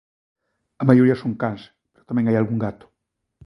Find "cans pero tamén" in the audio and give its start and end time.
1.41-2.25